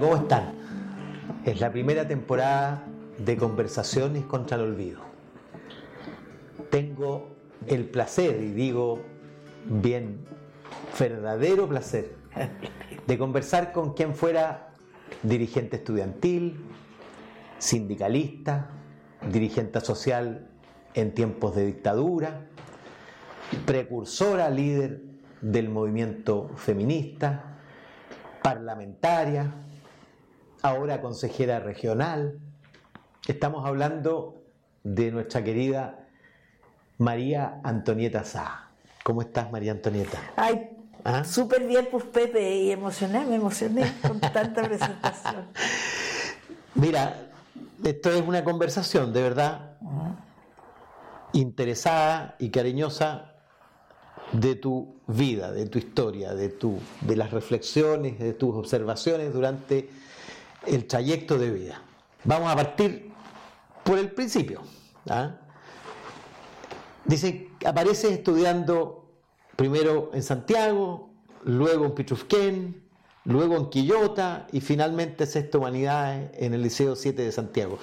¿cómo 0.00 0.16
están? 0.16 0.54
Es 1.44 1.60
la 1.60 1.70
primera 1.70 2.08
temporada 2.08 2.86
de 3.18 3.36
Conversaciones 3.36 4.24
contra 4.24 4.56
el 4.56 4.62
Olvido. 4.62 5.00
Tengo 6.70 7.36
el 7.66 7.84
placer, 7.84 8.42
y 8.42 8.50
digo 8.52 9.00
bien, 9.66 10.24
verdadero 10.98 11.68
placer, 11.68 12.14
de 13.06 13.18
conversar 13.18 13.72
con 13.72 13.92
quien 13.92 14.14
fuera 14.14 14.70
dirigente 15.22 15.76
estudiantil, 15.76 16.64
sindicalista, 17.58 18.70
dirigente 19.30 19.80
social 19.82 20.48
en 20.94 21.12
tiempos 21.12 21.54
de 21.54 21.66
dictadura, 21.66 22.46
precursora, 23.66 24.48
líder 24.48 25.02
del 25.42 25.68
movimiento 25.68 26.48
feminista, 26.56 27.58
parlamentaria, 28.42 29.52
ahora 30.62 31.00
consejera 31.00 31.60
regional. 31.60 32.38
Estamos 33.26 33.66
hablando 33.66 34.42
de 34.82 35.10
nuestra 35.10 35.42
querida 35.44 36.06
María 36.98 37.60
Antonieta 37.62 38.24
Sá. 38.24 38.68
¿Cómo 39.02 39.22
estás, 39.22 39.50
María 39.50 39.72
Antonieta? 39.72 40.18
Ay, 40.36 40.70
¿Ah? 41.04 41.24
súper 41.24 41.66
bien, 41.66 41.88
pues 41.90 42.04
Pepe, 42.04 42.56
y 42.56 42.70
emocioné, 42.70 43.24
me 43.24 43.36
emocioné 43.36 43.92
con 44.02 44.20
tanta 44.20 44.62
presentación. 44.64 45.46
Mira, 46.74 47.28
esto 47.84 48.10
es 48.10 48.22
una 48.26 48.44
conversación 48.44 49.12
de 49.12 49.22
verdad 49.22 49.76
interesada 51.32 52.36
y 52.38 52.50
cariñosa 52.50 53.34
de 54.32 54.54
tu 54.54 55.00
vida, 55.06 55.50
de 55.52 55.66
tu 55.66 55.78
historia, 55.78 56.34
de, 56.34 56.48
tu, 56.48 56.78
de 57.00 57.16
las 57.16 57.30
reflexiones, 57.30 58.18
de 58.18 58.32
tus 58.32 58.54
observaciones 58.54 59.32
durante 59.32 59.88
el 60.66 60.86
trayecto 60.86 61.38
de 61.38 61.50
vida. 61.50 61.82
Vamos 62.24 62.52
a 62.52 62.56
partir 62.56 63.12
por 63.82 63.98
el 63.98 64.10
principio. 64.10 64.62
¿ah? 65.08 65.36
Dice, 67.04 67.48
apareces 67.66 68.12
estudiando 68.12 69.10
primero 69.56 70.10
en 70.14 70.22
Santiago, 70.22 71.10
luego 71.44 71.86
en 71.86 71.92
Pitrufquén, 71.92 72.82
luego 73.24 73.56
en 73.56 73.70
Quillota 73.70 74.46
y 74.52 74.60
finalmente 74.60 75.26
Sexto 75.26 75.58
Humanidades 75.58 76.30
en 76.34 76.54
el 76.54 76.62
Liceo 76.62 76.96
7 76.96 77.22
de 77.22 77.32
Santiago. 77.32 77.78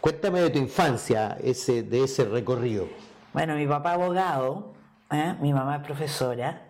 Cuéntame 0.00 0.40
de 0.40 0.50
tu 0.50 0.58
infancia, 0.58 1.36
ese, 1.42 1.82
de 1.82 2.04
ese 2.04 2.24
recorrido. 2.24 2.88
Bueno, 3.32 3.54
mi 3.54 3.66
papá 3.66 3.92
abogado, 3.92 4.72
¿eh? 5.10 5.34
mi 5.40 5.52
mamá 5.52 5.76
es 5.76 5.82
profesora, 5.84 6.62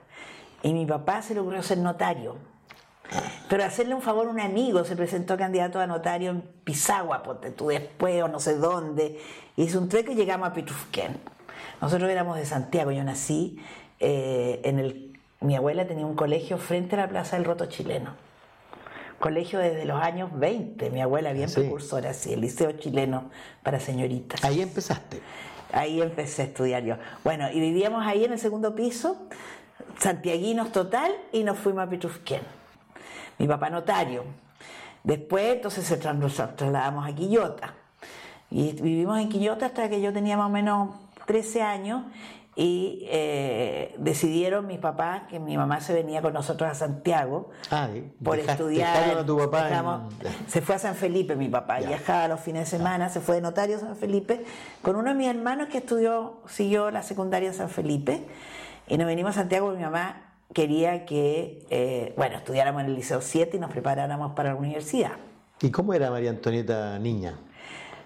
y 0.62 0.72
mi 0.72 0.84
papá 0.84 1.22
se 1.22 1.34
le 1.34 1.40
ocurrió 1.40 1.62
ser 1.62 1.78
notario. 1.78 2.36
Pero 3.48 3.64
hacerle 3.64 3.94
un 3.94 4.02
favor 4.02 4.28
a 4.28 4.30
un 4.30 4.40
amigo, 4.40 4.84
se 4.84 4.94
presentó 4.94 5.36
candidato 5.36 5.80
a 5.80 5.86
notario 5.86 6.30
en 6.30 6.42
Pisagua, 6.42 7.22
porque 7.22 7.50
tú 7.50 7.68
después 7.68 8.22
o 8.22 8.28
no 8.28 8.38
sé 8.38 8.56
dónde, 8.56 9.18
hizo 9.56 9.80
un 9.80 9.88
trueque 9.88 10.12
y 10.12 10.14
llegamos 10.14 10.48
a 10.48 10.52
Pitrufquén. 10.52 11.18
Nosotros 11.80 12.08
éramos 12.10 12.36
de 12.36 12.46
Santiago, 12.46 12.92
yo 12.92 13.02
nací 13.04 13.58
eh, 13.98 14.60
en 14.64 14.78
el... 14.78 15.20
Mi 15.40 15.56
abuela 15.56 15.86
tenía 15.86 16.04
un 16.04 16.14
colegio 16.14 16.58
frente 16.58 16.96
a 16.96 16.98
la 16.98 17.08
Plaza 17.08 17.36
del 17.36 17.46
Roto 17.46 17.66
Chileno. 17.66 18.14
Colegio 19.18 19.58
desde 19.58 19.84
los 19.86 20.00
años 20.00 20.30
20, 20.38 20.90
mi 20.90 21.00
abuela 21.00 21.32
bien 21.32 21.50
precursora, 21.52 22.12
sí, 22.12 22.32
el 22.32 22.42
Liceo 22.42 22.72
Chileno 22.72 23.30
para 23.62 23.80
señoritas. 23.80 24.44
Ahí 24.44 24.60
empezaste. 24.60 25.20
Ahí 25.72 26.00
empecé 26.00 26.42
a 26.42 26.44
estudiar 26.46 26.82
yo. 26.84 26.96
Bueno, 27.24 27.50
y 27.50 27.58
vivíamos 27.60 28.06
ahí 28.06 28.24
en 28.24 28.32
el 28.32 28.38
segundo 28.38 28.74
piso, 28.74 29.28
santiaguinos 29.98 30.72
total, 30.72 31.12
y 31.32 31.42
nos 31.42 31.58
fuimos 31.58 31.86
a 31.86 31.90
Pitrufquén. 31.90 32.59
Mi 33.40 33.48
papá 33.48 33.70
notario. 33.70 34.24
Después, 35.02 35.54
entonces, 35.54 35.84
se 35.86 36.14
nos 36.14 36.34
trasladamos 36.34 37.08
a 37.08 37.14
Quillota. 37.14 37.74
Y 38.50 38.72
vivimos 38.72 39.18
en 39.18 39.30
Quillota 39.30 39.66
hasta 39.66 39.88
que 39.88 40.02
yo 40.02 40.12
tenía 40.12 40.36
más 40.36 40.46
o 40.46 40.50
menos 40.50 40.90
13 41.26 41.62
años 41.62 42.02
y 42.54 43.06
eh, 43.08 43.94
decidieron 43.96 44.66
mis 44.66 44.78
papás 44.78 45.22
que 45.30 45.38
mi 45.38 45.56
mamá 45.56 45.80
se 45.80 45.94
venía 45.94 46.20
con 46.20 46.34
nosotros 46.34 46.68
a 46.68 46.74
Santiago 46.74 47.48
ah, 47.70 47.88
por 48.22 48.38
estudiar. 48.38 49.18
A 49.18 49.24
tu 49.24 49.38
papá 49.38 50.02
Se 50.46 50.60
fue 50.60 50.74
a 50.74 50.78
San 50.78 50.94
Felipe 50.94 51.36
mi 51.36 51.48
papá, 51.48 51.78
viajaba 51.78 52.28
los 52.28 52.40
fines 52.40 52.70
de 52.70 52.76
semana, 52.76 53.08
se 53.08 53.20
fue 53.20 53.36
de 53.36 53.40
notario 53.40 53.76
a 53.76 53.80
San 53.80 53.96
Felipe 53.96 54.44
con 54.82 54.96
uno 54.96 55.10
de 55.10 55.14
mis 55.14 55.28
hermanos 55.28 55.68
que 55.68 55.78
estudió, 55.78 56.42
siguió 56.46 56.90
la 56.90 57.02
secundaria 57.02 57.48
en 57.48 57.54
San 57.54 57.70
Felipe 57.70 58.26
y 58.88 58.98
nos 58.98 59.06
venimos 59.06 59.30
a 59.30 59.40
Santiago, 59.40 59.70
mi 59.70 59.82
mamá 59.82 60.29
quería 60.52 61.04
que, 61.06 61.66
eh, 61.70 62.14
bueno, 62.16 62.36
estudiáramos 62.36 62.82
en 62.82 62.88
el 62.88 62.94
Liceo 62.94 63.20
7 63.20 63.56
y 63.56 63.60
nos 63.60 63.70
preparáramos 63.70 64.32
para 64.32 64.50
la 64.50 64.56
universidad. 64.56 65.12
¿Y 65.60 65.70
cómo 65.70 65.94
era 65.94 66.10
María 66.10 66.30
Antonieta 66.30 66.98
niña? 66.98 67.34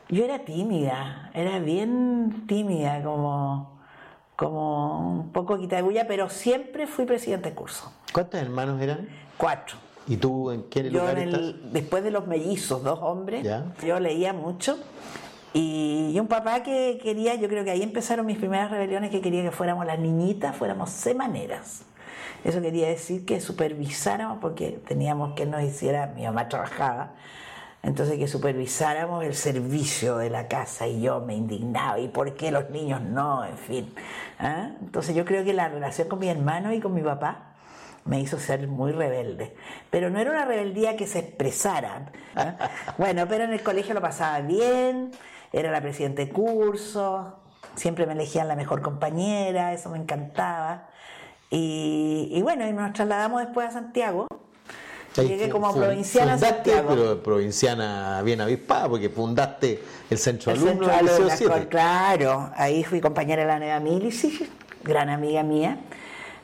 Yo 0.08 0.24
era 0.24 0.40
tímida, 0.40 1.30
era 1.34 1.58
bien 1.58 2.44
tímida, 2.46 3.02
como 3.02 3.74
como 4.36 5.20
un 5.20 5.32
poco 5.32 5.56
bulla, 5.56 6.06
pero 6.06 6.28
siempre 6.28 6.86
fui 6.86 7.04
presidente 7.04 7.50
de 7.50 7.54
curso. 7.54 7.92
¿Cuántos 8.12 8.40
hermanos 8.40 8.80
eran? 8.80 9.08
Cuatro. 9.36 9.76
¿Y 10.06 10.16
tú 10.16 10.50
en 10.50 10.64
qué 10.64 10.84
lugar 10.84 11.16
Después 11.72 12.04
de 12.04 12.10
los 12.10 12.26
mellizos, 12.26 12.82
dos 12.82 12.98
hombres, 13.00 13.46
yo 13.84 14.00
leía 14.00 14.32
mucho. 14.32 14.78
Y, 15.52 16.16
un 16.18 16.26
papá 16.26 16.64
que 16.64 16.98
quería, 17.00 17.36
yo 17.36 17.48
creo 17.48 17.64
que 17.64 17.70
ahí 17.70 17.82
empezaron 17.82 18.26
mis 18.26 18.38
primeras 18.38 18.72
rebeliones, 18.72 19.10
que 19.10 19.20
quería 19.20 19.42
que 19.42 19.52
fuéramos 19.52 19.86
las 19.86 20.00
niñitas, 20.00 20.56
fuéramos 20.56 20.90
semaneras. 20.90 21.84
Eso 22.44 22.60
quería 22.60 22.88
decir 22.88 23.24
que 23.24 23.40
supervisáramos, 23.40 24.38
porque 24.40 24.80
teníamos 24.86 25.34
que 25.34 25.46
nos 25.46 25.62
hiciera, 25.62 26.06
mi 26.08 26.24
mamá 26.24 26.48
trabajaba, 26.48 27.12
entonces 27.82 28.18
que 28.18 28.26
supervisáramos 28.26 29.24
el 29.24 29.34
servicio 29.34 30.16
de 30.16 30.30
la 30.30 30.48
casa 30.48 30.86
y 30.86 31.02
yo 31.02 31.20
me 31.20 31.34
indignaba, 31.34 31.98
¿y 31.98 32.08
por 32.08 32.34
qué 32.34 32.50
los 32.50 32.70
niños 32.70 33.02
no? 33.02 33.44
En 33.44 33.58
fin. 33.58 33.94
¿ah? 34.38 34.70
Entonces 34.80 35.14
yo 35.14 35.24
creo 35.26 35.44
que 35.44 35.52
la 35.52 35.68
relación 35.68 36.08
con 36.08 36.18
mi 36.18 36.28
hermano 36.28 36.72
y 36.72 36.80
con 36.80 36.94
mi 36.94 37.02
papá 37.02 37.54
me 38.06 38.20
hizo 38.20 38.38
ser 38.38 38.68
muy 38.68 38.92
rebelde. 38.92 39.54
Pero 39.90 40.08
no 40.08 40.18
era 40.18 40.30
una 40.30 40.46
rebeldía 40.46 40.96
que 40.96 41.06
se 41.06 41.18
expresara. 41.18 42.06
¿ah? 42.36 42.70
Bueno, 42.98 43.26
pero 43.28 43.44
en 43.44 43.52
el 43.52 43.62
colegio 43.62 43.92
lo 43.92 44.00
pasaba 44.00 44.40
bien, 44.40 45.10
era 45.52 45.70
la 45.70 45.82
presidenta 45.82 46.22
de 46.22 46.30
curso, 46.30 47.38
siempre 47.74 48.06
me 48.06 48.14
elegían 48.14 48.48
la 48.48 48.56
mejor 48.56 48.80
compañera, 48.80 49.74
eso 49.74 49.90
me 49.90 49.98
encantaba. 49.98 50.88
Y, 51.56 52.28
y 52.32 52.42
bueno, 52.42 52.66
y 52.66 52.72
nos 52.72 52.92
trasladamos 52.92 53.40
después 53.40 53.68
a 53.68 53.72
Santiago 53.72 54.26
Llegué 55.22 55.48
como 55.48 55.72
provinciana 55.72 56.36
Santiago. 56.36 56.88
pero 56.88 57.22
provinciana 57.22 58.20
bien 58.22 58.40
avispada, 58.40 58.88
porque 58.88 59.08
fundaste 59.08 59.80
el 60.10 60.18
Centro 60.18 60.52
el 60.52 60.58
Alumno 60.58 60.88
del 60.88 61.68
Claro, 61.68 62.50
ahí 62.56 62.82
fui 62.82 63.00
compañera 63.00 63.42
de 63.42 63.48
la 63.48 63.58
Nueva 63.58 63.80
Milici, 63.80 64.48
gran 64.82 65.08
amiga 65.08 65.42
mía, 65.44 65.78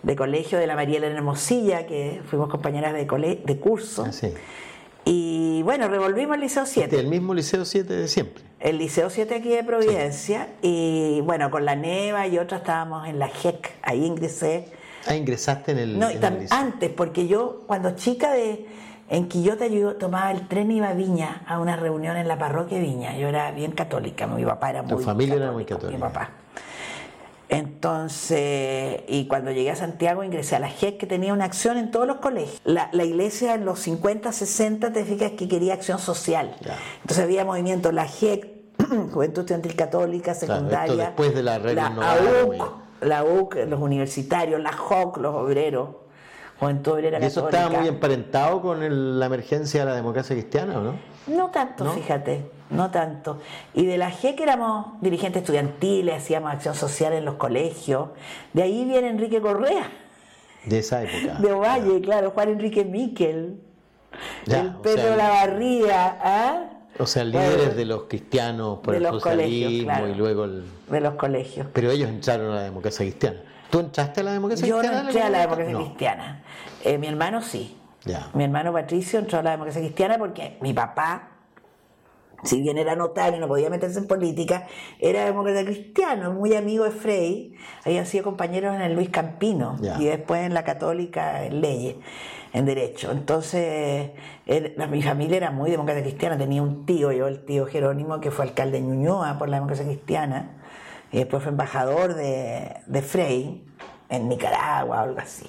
de 0.02 0.14
colegio 0.14 0.58
de 0.58 0.66
la 0.68 0.76
María 0.76 0.98
Elena 0.98 1.16
Hermosilla, 1.16 1.86
que 1.86 2.22
fuimos 2.28 2.48
compañeras 2.48 2.92
de, 2.92 3.06
de 3.44 3.56
curso. 3.58 4.06
Ah, 4.06 4.28
y 5.04 5.62
bueno, 5.62 5.88
revolvimos 5.88 6.36
el 6.36 6.42
Liceo 6.42 6.66
7. 6.66 7.00
¿El 7.00 7.08
mismo 7.08 7.34
Liceo 7.34 7.64
7 7.64 7.92
de 7.92 8.06
siempre? 8.06 8.44
El 8.60 8.78
Liceo 8.78 9.10
7 9.10 9.34
aquí 9.34 9.48
de 9.48 9.64
Providencia. 9.64 10.48
Y 10.62 11.22
bueno, 11.22 11.50
con 11.50 11.64
la 11.64 11.74
Neva 11.74 12.26
y 12.26 12.38
otras 12.38 12.60
estábamos 12.60 13.08
en 13.08 13.18
la 13.18 13.28
JEC. 13.28 13.72
Ahí 13.82 14.04
ingresé 14.04 14.68
Ah, 15.06 15.14
ingresaste 15.14 15.72
en 15.72 15.78
el. 15.78 15.98
No, 15.98 16.08
antes, 16.50 16.90
porque 16.90 17.26
yo, 17.26 17.62
cuando 17.66 17.92
chica 17.96 18.32
de. 18.32 18.66
En 19.08 19.28
Quillota 19.28 19.66
yo 19.66 19.96
tomaba 19.96 20.30
el 20.30 20.46
tren 20.46 20.70
y 20.70 20.76
iba 20.76 20.88
a 20.88 20.94
Viña 20.94 21.42
a 21.48 21.58
una 21.58 21.74
reunión 21.74 22.16
en 22.16 22.28
la 22.28 22.38
parroquia 22.38 22.78
de 22.78 22.84
Viña. 22.84 23.16
Yo 23.18 23.26
era 23.26 23.50
bien 23.50 23.72
católica, 23.72 24.28
mi 24.28 24.44
papá 24.44 24.70
era 24.70 24.82
muy 24.82 24.90
Tu 24.90 24.98
familia 25.00 25.34
era 25.34 25.50
muy 25.50 25.64
católica. 25.64 25.96
Mi 25.96 26.00
papá. 26.00 26.30
Entonces, 27.50 29.00
y 29.08 29.26
cuando 29.26 29.50
llegué 29.50 29.72
a 29.72 29.76
Santiago 29.76 30.22
ingresé 30.22 30.54
a 30.54 30.60
la 30.60 30.68
JEC 30.68 30.98
que 30.98 31.06
tenía 31.06 31.32
una 31.32 31.46
acción 31.46 31.76
en 31.78 31.90
todos 31.90 32.06
los 32.06 32.18
colegios. 32.18 32.60
La, 32.64 32.88
iglesia 33.04 33.54
en 33.54 33.64
los 33.64 33.80
50, 33.80 34.30
60, 34.30 34.92
te 34.92 35.04
fijas 35.04 35.32
que 35.32 35.48
quería 35.48 35.74
acción 35.74 35.98
social. 35.98 36.54
Entonces 37.00 37.24
había 37.24 37.44
movimiento, 37.44 37.90
la 37.90 38.06
JEC, 38.06 38.46
Juventud 39.12 39.40
Estudiantil 39.40 39.74
Católica, 39.74 40.34
secundaria. 40.34 41.06
después 41.06 41.34
de 41.34 41.42
la, 41.42 41.58
la 41.58 41.86
AUC, 41.86 42.72
la 43.00 43.24
UC, 43.24 43.66
los 43.68 43.80
universitarios, 43.80 44.60
la 44.60 44.72
JOC, 44.72 45.18
los 45.18 45.34
obreros, 45.34 45.88
Juventud 46.58 46.92
Obrera 46.92 47.18
¿Y 47.20 47.24
eso 47.24 47.48
estaba 47.48 47.70
muy 47.70 47.88
emparentado 47.88 48.60
con 48.60 49.18
la 49.18 49.26
emergencia 49.26 49.80
de 49.80 49.86
la 49.86 49.94
democracia 49.94 50.36
cristiana 50.36 50.78
o 50.78 50.82
no? 50.82 50.94
No 51.26 51.50
tanto, 51.50 51.90
fíjate, 51.92 52.50
no 52.68 52.90
tanto. 52.90 53.38
Y 53.72 53.86
de 53.86 53.96
la 53.96 54.10
G 54.10 54.34
que 54.34 54.42
éramos 54.42 55.00
dirigentes 55.00 55.42
estudiantiles, 55.42 56.16
hacíamos 56.16 56.52
acción 56.52 56.74
social 56.74 57.14
en 57.14 57.24
los 57.24 57.36
colegios, 57.36 58.10
de 58.52 58.62
ahí 58.62 58.84
viene 58.84 59.08
Enrique 59.08 59.40
Correa. 59.40 59.90
De 60.66 60.80
esa 60.80 61.02
época. 61.02 61.38
De 61.38 61.52
Ovalle, 61.52 62.00
claro, 62.02 62.32
Juan 62.32 62.50
Enrique 62.50 62.84
Miquel, 62.84 63.60
el 64.46 64.74
Pedro 64.82 65.16
Lavarría, 65.16 66.18
¿ah? 66.22 66.69
O 66.98 67.06
sea, 67.06 67.24
líderes 67.24 67.76
de 67.76 67.84
los 67.84 68.02
cristianos 68.04 68.78
por 68.80 68.94
el 68.94 69.06
socialismo 69.06 70.06
y 70.06 70.14
luego 70.14 70.44
el... 70.44 70.64
De 70.90 71.00
los 71.00 71.14
colegios. 71.14 71.66
Pero 71.72 71.90
ellos 71.90 72.08
entraron 72.08 72.52
a 72.52 72.56
la 72.56 72.62
democracia 72.62 73.04
cristiana. 73.04 73.40
¿Tú 73.70 73.80
entraste 73.80 74.20
a 74.20 74.24
la 74.24 74.32
democracia 74.32 74.64
cristiana? 74.66 74.98
Yo 74.98 75.02
no 75.02 75.08
entré 75.08 75.22
a 75.22 75.30
la 75.30 75.40
democracia 75.40 75.76
cristiana. 75.76 76.42
Eh, 76.84 76.98
mi 76.98 77.06
hermano 77.06 77.40
sí. 77.40 77.76
Mi 78.34 78.44
hermano 78.44 78.72
Patricio 78.72 79.18
entró 79.18 79.38
a 79.38 79.42
la 79.42 79.50
democracia 79.52 79.80
cristiana 79.82 80.18
porque 80.18 80.56
mi 80.60 80.72
papá, 80.72 81.28
si 82.44 82.60
bien 82.62 82.78
era 82.78 82.96
notario 82.96 83.36
y 83.36 83.40
no 83.40 83.46
podía 83.46 83.68
meterse 83.68 83.98
en 83.98 84.06
política, 84.06 84.66
era 84.98 85.24
demócrata 85.26 85.64
cristiano, 85.64 86.32
muy 86.32 86.54
amigo 86.54 86.84
de 86.84 86.90
Frey, 86.90 87.54
habían 87.84 88.06
sido 88.06 88.24
compañeros 88.24 88.74
en 88.74 88.80
el 88.80 88.94
Luis 88.94 89.10
Campino 89.10 89.76
y 89.98 90.06
después 90.06 90.40
en 90.46 90.54
la 90.54 90.64
Católica 90.64 91.44
en 91.44 91.60
leyes, 91.60 91.96
en 92.52 92.66
Derecho. 92.66 93.10
Entonces, 93.12 94.10
mi 94.90 95.02
familia 95.02 95.36
era 95.36 95.50
muy 95.50 95.70
demócrata 95.70 96.02
cristiana, 96.02 96.36
tenía 96.36 96.62
un 96.62 96.86
tío, 96.86 97.12
yo 97.12 97.28
el 97.28 97.44
tío 97.44 97.66
Jerónimo, 97.66 98.20
que 98.20 98.30
fue 98.30 98.44
alcalde 98.44 98.80
de 98.80 98.86
Ñuñoa 98.86 99.38
por 99.38 99.48
la 99.48 99.56
democracia 99.56 99.84
cristiana, 99.84 100.58
y 101.12 101.18
después 101.18 101.42
fue 101.42 101.50
embajador 101.50 102.14
de, 102.14 102.76
de 102.86 103.02
Frey 103.02 103.64
en 104.08 104.28
Nicaragua 104.28 105.00
o 105.00 105.02
algo 105.02 105.18
así. 105.20 105.46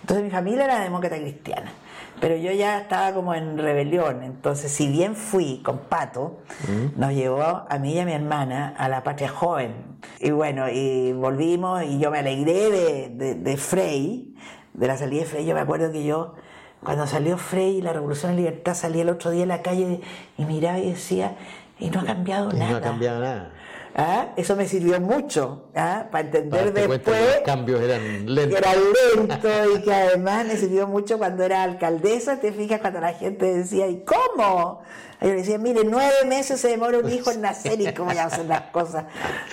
Entonces 0.00 0.24
mi 0.24 0.30
familia 0.30 0.64
era 0.64 0.80
demócrata 0.80 1.16
cristiana 1.16 1.72
pero 2.20 2.36
yo 2.36 2.52
ya 2.52 2.78
estaba 2.78 3.12
como 3.12 3.34
en 3.34 3.58
rebelión. 3.58 4.22
Entonces, 4.22 4.72
si 4.72 4.88
bien 4.88 5.14
fui 5.14 5.60
con 5.62 5.78
Pato, 5.78 6.40
mm. 6.66 7.00
nos 7.00 7.12
llevó 7.12 7.66
a 7.68 7.78
mí 7.78 7.94
y 7.94 7.98
a 7.98 8.04
mi 8.04 8.12
hermana 8.12 8.74
a 8.76 8.88
la 8.88 9.02
patria 9.02 9.28
joven. 9.28 9.98
Y 10.20 10.30
bueno, 10.30 10.68
y 10.68 11.12
volvimos 11.12 11.82
y 11.84 11.98
yo 11.98 12.10
me 12.10 12.18
alegré 12.18 12.70
de, 13.10 13.34
de, 13.34 13.56
Frey, 13.56 14.34
de 14.78 14.86
la 14.86 14.96
salida 14.96 15.22
de 15.22 15.26
Frey. 15.26 15.44
Yo 15.44 15.54
me 15.54 15.60
acuerdo 15.60 15.90
que 15.92 16.04
yo, 16.04 16.34
cuando 16.82 17.06
salió 17.06 17.36
Frey 17.36 17.78
y 17.78 17.82
la 17.82 17.92
Revolución 17.92 18.32
de 18.32 18.38
Libertad, 18.38 18.74
salí 18.74 19.00
el 19.00 19.08
otro 19.08 19.30
día 19.30 19.42
en 19.42 19.48
la 19.48 19.62
calle 19.62 20.00
y 20.36 20.44
miraba 20.44 20.78
y 20.78 20.92
decía, 20.92 21.36
y 21.78 21.90
no 21.90 22.00
ha 22.00 22.04
cambiado 22.04 22.52
nada. 22.52 22.70
No 22.70 22.76
ha 22.76 22.80
cambiado 22.80 23.20
nada. 23.20 23.50
¿Ah? 23.96 24.28
Eso 24.36 24.54
me 24.54 24.68
sirvió 24.68 25.00
mucho 25.00 25.64
¿ah? 25.74 26.06
para 26.12 26.26
entender 26.26 26.72
después 26.72 27.00
que 27.00 27.10
los 27.10 27.36
cambios 27.44 27.80
eran 27.80 28.32
lentos. 28.32 28.60
Que 28.60 28.68
era 28.68 28.74
lento 29.16 29.76
y 29.76 29.82
que 29.82 29.92
además 29.92 30.46
me 30.46 30.56
sirvió 30.56 30.86
mucho 30.86 31.18
cuando 31.18 31.42
era 31.42 31.64
alcaldesa. 31.64 32.38
Te 32.38 32.52
fijas 32.52 32.80
cuando 32.80 33.00
la 33.00 33.14
gente 33.14 33.46
decía, 33.56 33.88
¿y 33.88 34.04
cómo? 34.04 34.82
yo 35.20 35.26
le 35.26 35.34
decía, 35.34 35.58
mire, 35.58 35.80
nueve 35.84 36.14
meses 36.26 36.60
se 36.60 36.68
demora 36.68 36.98
un 36.98 37.10
hijo 37.10 37.32
en 37.32 37.40
nacer 37.40 37.80
y 37.80 37.92
cómo 37.92 38.12
ya 38.12 38.26
hacen 38.26 38.46
las 38.46 38.62
cosas. 38.70 39.04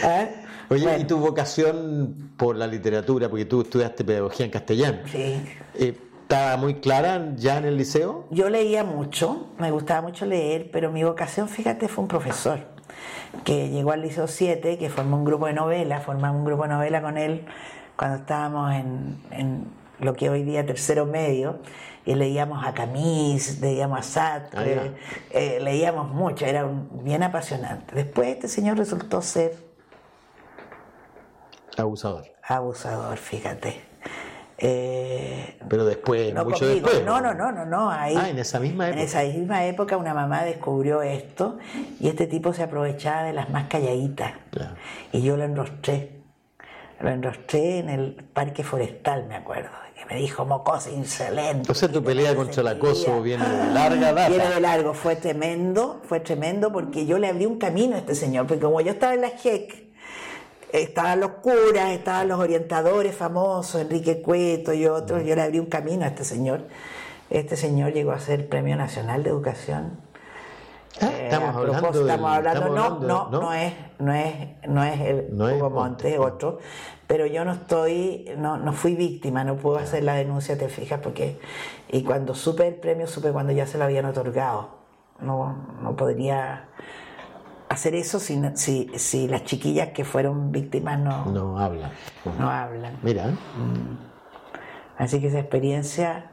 ¿Ah? 0.04 0.28
Oye, 0.70 0.98
¿y 1.00 1.04
tu 1.06 1.18
vocación 1.18 2.32
por 2.38 2.56
la 2.56 2.68
literatura? 2.68 3.30
Porque 3.30 3.46
tú 3.46 3.62
estudiaste 3.62 4.04
pedagogía 4.04 4.46
en 4.46 4.52
castellano. 4.52 5.00
Sí. 5.12 5.42
Eh, 5.76 5.98
¿Estaba 6.22 6.58
muy 6.58 6.76
clara 6.76 7.34
ya 7.36 7.58
en 7.60 7.66
el 7.66 7.78
liceo? 7.78 8.26
Yo 8.32 8.50
leía 8.50 8.84
mucho, 8.84 9.50
me 9.60 9.70
gustaba 9.70 10.02
mucho 10.02 10.26
leer, 10.26 10.72
pero 10.72 10.92
mi 10.92 11.04
vocación, 11.04 11.48
fíjate, 11.48 11.88
fue 11.88 12.02
un 12.02 12.08
profesor 12.08 12.76
que 13.44 13.70
llegó 13.70 13.92
al 13.92 14.02
Liceo 14.02 14.28
7, 14.28 14.78
que 14.78 14.90
formó 14.90 15.18
un 15.18 15.26
grupo 15.26 15.48
de 15.48 15.54
novela, 15.54 16.00
formamos 16.00 16.40
un 16.40 16.46
grupo 16.46 16.64
de 16.64 16.70
novela 16.70 17.02
con 17.02 17.18
él 17.18 17.46
cuando 17.96 18.18
estábamos 18.18 18.74
en, 18.74 19.68
lo 20.00 20.14
que 20.14 20.30
hoy 20.30 20.44
día 20.44 20.66
tercero 20.66 21.06
medio, 21.06 21.60
y 22.06 22.16
leíamos 22.16 22.66
a 22.66 22.74
Camis, 22.74 23.62
leíamos 23.62 24.00
a 24.00 24.04
Sartre, 24.04 24.80
ah, 24.80 24.90
eh, 25.32 25.60
leíamos 25.62 26.12
mucho, 26.12 26.46
era 26.46 26.68
bien 27.04 27.24
apasionante. 27.24 27.96
Después 27.96 28.30
este 28.30 28.48
señor 28.48 28.78
resultó 28.78 29.22
ser... 29.22 29.65
Abusador. 31.78 32.26
Abusador, 32.44 33.18
fíjate. 33.18 33.82
Eh, 34.58 35.58
Pero 35.68 35.86
después, 35.86 36.34
mucho 36.34 36.66
después. 36.66 37.04
No, 37.04 37.20
no, 37.20 37.34
no, 37.34 37.52
no, 37.52 37.66
no. 37.66 37.90
Ahí, 37.92 38.16
ah, 38.18 38.30
en 38.30 38.40
esa 38.40 38.60
misma 38.60 38.88
época. 38.88 39.02
En 39.02 39.08
esa 39.08 39.24
misma 39.24 39.66
época 39.66 39.98
una 39.98 40.14
mamá 40.14 40.44
descubrió 40.44 41.02
esto 41.02 41.58
y 42.00 42.08
este 42.08 42.26
tipo 42.28 42.54
se 42.54 42.64
aprovechaba 42.64 43.24
de 43.24 43.34
las 43.34 43.50
más 43.50 43.66
calladitas. 43.68 44.34
Y 45.12 45.22
yo 45.22 45.36
lo 45.36 45.44
enrostré. 45.44 46.12
Lo 47.02 47.10
enrostré 47.10 47.80
en 47.80 47.90
el 47.90 48.14
parque 48.34 48.64
forestal, 48.64 49.26
me 49.28 49.36
acuerdo. 49.36 49.70
Que 49.96 50.06
me 50.06 50.20
dijo 50.20 50.46
mocosa 50.46 50.90
insolente. 50.90 51.70
O 51.70 51.76
sea, 51.76 51.90
tu 51.90 52.02
pelea 52.02 52.36
contra 52.36 52.62
el 52.62 52.68
acoso 52.70 53.22
viene 53.22 53.48
de 53.48 53.74
larga 53.74 54.14
data. 54.14 54.30
Viene 54.30 54.48
de 54.50 54.60
largo, 54.62 54.94
fue 54.94 55.18
tremendo, 55.18 56.02
fue 56.06 56.22
tremendo 56.22 56.72
porque 56.72 57.06
yo 57.06 57.18
le 57.18 57.28
abrí 57.28 57.46
un 57.46 57.58
camino 57.58 57.96
a 57.96 58.00
este 58.00 58.16
señor. 58.16 58.48
Porque 58.48 58.62
como 58.62 58.80
yo 58.80 58.92
estaba 58.92 59.14
en 59.14 59.22
la 59.22 59.30
JEC, 59.30 59.85
estaban 60.72 61.20
los 61.20 61.32
curas, 61.32 61.92
estaban 61.92 62.28
los 62.28 62.40
orientadores 62.40 63.16
famosos, 63.16 63.82
Enrique 63.82 64.22
Cueto 64.22 64.74
y 64.74 64.86
otros, 64.88 65.24
yo 65.24 65.36
le 65.36 65.42
abrí 65.42 65.60
un 65.60 65.68
camino 65.68 66.06
a 66.06 66.08
este 66.08 66.24
señor. 66.24 66.64
Este 67.30 67.56
señor 67.56 67.94
llegó 67.94 68.12
a 68.12 68.20
ser 68.20 68.48
Premio 68.48 68.76
Nacional 68.76 69.24
de 69.24 69.30
Educación. 69.32 70.00
Ah, 71.02 71.10
eh, 71.12 71.26
estamos, 71.26 71.56
hablando 71.56 71.90
estamos 71.90 72.32
hablando, 72.32 72.70
no, 72.70 73.00
no, 73.00 73.30
no, 73.30 73.54
es, 73.54 73.74
no 74.00 74.14
es, 74.14 74.34
no 74.68 74.84
es 74.84 75.02
el 75.02 75.28
no 75.36 75.46
Hugo 75.46 75.70
Montes, 75.70 76.14
es 76.14 76.20
otro, 76.20 76.60
pero 77.06 77.26
yo 77.26 77.44
no 77.44 77.52
estoy, 77.52 78.32
no, 78.38 78.56
no 78.58 78.72
fui 78.72 78.96
víctima, 78.96 79.44
no 79.44 79.58
puedo 79.58 79.78
hacer 79.78 80.04
la 80.04 80.14
denuncia, 80.14 80.58
te 80.58 80.70
fijas, 80.70 81.02
porque 81.02 81.38
y 81.90 82.04
cuando 82.04 82.34
supe 82.34 82.66
el 82.68 82.76
premio, 82.76 83.08
supe 83.08 83.32
cuando 83.32 83.52
ya 83.52 83.68
se 83.68 83.78
lo 83.78 83.84
habían 83.84 84.06
otorgado, 84.06 84.70
no, 85.20 85.68
no 85.82 85.96
podría 85.98 86.70
hacer 87.76 87.96
eso 87.96 88.20
si, 88.20 88.42
si, 88.56 88.90
si, 88.96 89.28
las 89.28 89.44
chiquillas 89.44 89.90
que 89.90 90.04
fueron 90.04 90.52
víctimas 90.52 91.00
no, 91.00 91.26
no 91.26 91.60
hablan. 91.60 91.92
No 92.40 92.50
hablan. 92.50 92.98
Mira. 93.04 93.28
Mm. 93.28 93.98
Así 94.98 95.20
que 95.20 95.28
esa 95.28 95.40
experiencia 95.40 96.32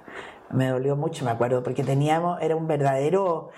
me 0.50 0.68
dolió 0.68 0.96
mucho, 0.96 1.24
me 1.24 1.30
acuerdo, 1.30 1.62
porque 1.62 1.82
teníamos, 1.82 2.40
era 2.40 2.54
un 2.54 2.66
verdadero 2.66 3.50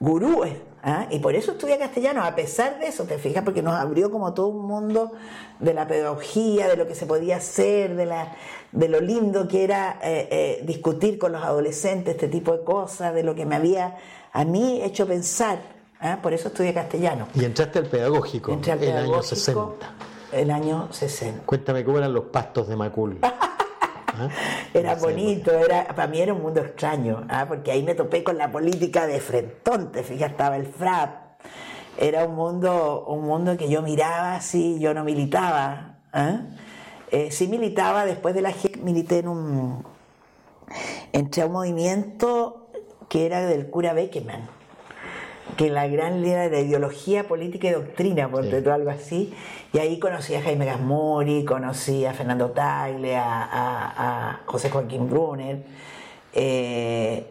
gurú, 0.00 0.44
¿ah? 0.82 1.06
y 1.10 1.18
por 1.18 1.34
eso 1.34 1.52
estudié 1.52 1.76
castellano, 1.76 2.22
a 2.22 2.34
pesar 2.34 2.78
de 2.78 2.86
eso, 2.86 3.04
te 3.04 3.18
fijas, 3.18 3.42
porque 3.42 3.62
nos 3.62 3.74
abrió 3.74 4.10
como 4.10 4.32
todo 4.32 4.46
un 4.48 4.66
mundo 4.66 5.12
de 5.58 5.74
la 5.74 5.88
pedagogía, 5.88 6.68
de 6.68 6.76
lo 6.76 6.86
que 6.86 6.94
se 6.94 7.04
podía 7.04 7.38
hacer, 7.38 7.96
de, 7.96 8.06
la, 8.06 8.36
de 8.70 8.88
lo 8.88 9.00
lindo 9.00 9.48
que 9.48 9.64
era 9.64 9.98
eh, 10.02 10.28
eh, 10.30 10.62
discutir 10.64 11.18
con 11.18 11.32
los 11.32 11.42
adolescentes 11.42 12.14
este 12.14 12.28
tipo 12.28 12.56
de 12.56 12.64
cosas, 12.64 13.12
de 13.12 13.24
lo 13.24 13.34
que 13.34 13.44
me 13.44 13.56
había 13.56 13.96
a 14.32 14.44
mí 14.44 14.80
hecho 14.82 15.06
pensar 15.06 15.77
¿Ah? 16.00 16.18
Por 16.22 16.32
eso 16.32 16.48
estudié 16.48 16.72
castellano. 16.72 17.28
Y 17.34 17.44
entraste 17.44 17.80
al 17.80 17.86
pedagógico 17.86 18.52
en 18.52 18.82
el 18.82 18.96
año 18.96 19.22
60. 19.22 19.86
El 20.32 20.50
año 20.50 20.88
60. 20.92 21.44
Cuéntame 21.44 21.84
cómo 21.84 21.98
eran 21.98 22.12
los 22.12 22.24
pastos 22.24 22.68
de 22.68 22.76
Macul. 22.76 23.18
¿Ah? 23.22 24.28
Era 24.74 24.96
bonito, 24.96 25.52
era, 25.52 25.86
para 25.88 26.08
mí 26.08 26.20
era 26.20 26.34
un 26.34 26.42
mundo 26.42 26.60
extraño, 26.60 27.24
¿ah? 27.28 27.44
porque 27.46 27.70
ahí 27.70 27.84
me 27.84 27.94
topé 27.94 28.24
con 28.24 28.36
la 28.36 28.50
política 28.50 29.06
de 29.06 29.20
frentón, 29.20 29.92
te 29.92 30.02
fijas, 30.02 30.32
estaba 30.32 30.56
el 30.56 30.66
FRAP, 30.66 31.38
era 31.96 32.24
un 32.24 32.34
mundo, 32.34 33.04
un 33.06 33.24
mundo 33.24 33.56
que 33.56 33.68
yo 33.68 33.80
miraba 33.80 34.34
así, 34.34 34.80
yo 34.80 34.92
no 34.92 35.04
militaba, 35.04 35.98
eh, 37.12 37.30
sí 37.30 37.46
militaba, 37.46 38.06
después 38.06 38.34
de 38.34 38.42
la 38.42 38.50
GEC 38.50 38.78
milité 38.78 39.18
en 39.18 39.28
un, 39.28 39.84
entré 41.12 41.42
a 41.42 41.46
un 41.46 41.52
movimiento 41.52 42.70
que 43.08 43.24
era 43.24 43.46
del 43.46 43.70
cura 43.70 43.92
Beckerman, 43.92 44.48
que 45.58 45.70
la 45.70 45.88
gran 45.88 46.22
línea 46.22 46.42
de 46.42 46.50
la 46.50 46.60
ideología 46.60 47.26
política 47.26 47.66
y 47.66 47.72
doctrina, 47.72 48.30
por 48.30 48.44
sí. 48.44 48.68
algo 48.70 48.90
así. 48.90 49.34
Y 49.72 49.78
ahí 49.80 49.98
conocí 49.98 50.36
a 50.36 50.40
Jaime 50.40 50.64
Gasmori, 50.64 51.44
conocí 51.44 52.06
a 52.06 52.14
Fernando 52.14 52.52
Tagle, 52.52 53.16
a, 53.16 54.40
José 54.46 54.70
Joaquín 54.70 55.10
Brunner. 55.10 55.64
Eh, 56.32 57.26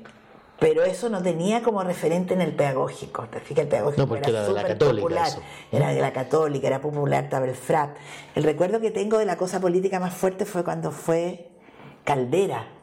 pero 0.59 0.83
eso 0.83 1.07
no 1.07 1.23
tenía 1.23 1.63
como 1.63 1.81
referente 1.83 2.33
en 2.33 2.41
el 2.41 2.53
pedagógico. 2.53 3.23
Te 3.31 3.39
fijas, 3.39 3.63
el 3.63 3.69
pedagógico 3.69 4.17
era, 4.17 4.43
de 4.43 4.53
la 4.53 4.63
católica, 4.63 5.01
popular. 5.01 5.29
Era 5.71 5.93
de 5.93 6.01
la 6.01 6.11
católica, 6.11 6.67
era 6.67 6.81
popular, 6.81 7.23
estaba 7.23 7.45
el 7.45 7.55
FRAP. 7.55 7.95
El 8.35 8.43
recuerdo 8.43 8.81
que 8.81 8.91
tengo 8.91 9.19
de 9.19 9.25
la 9.25 9.37
cosa 9.37 9.61
política 9.61 10.01
más 10.01 10.13
fuerte 10.13 10.43
fue 10.43 10.65
cuando 10.65 10.91
fue 10.91 11.47
Caldera 12.03 12.76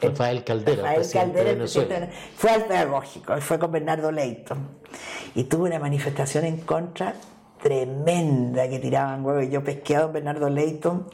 Rafael 0.00 0.44
Caldera. 0.44 0.82
Rafael 0.82 1.10
Caldera, 1.10 2.08
fue 2.36 2.50
al 2.50 2.64
pedagógico, 2.64 3.36
fue 3.40 3.58
con 3.58 3.72
Bernardo 3.72 4.12
Leighton. 4.12 4.58
Y 5.34 5.44
tuvo 5.44 5.64
una 5.64 5.78
manifestación 5.78 6.44
en 6.44 6.58
contra 6.58 7.14
tremenda 7.62 8.68
que 8.68 8.78
tiraban 8.78 9.24
huevos. 9.24 9.50
Yo 9.50 9.64
pesqué 9.64 9.96
a 9.96 10.02
don 10.02 10.12
Bernardo 10.12 10.48
Leighton, 10.50 11.06